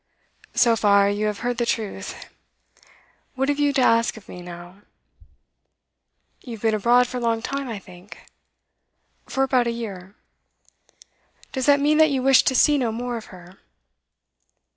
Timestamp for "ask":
3.83-4.17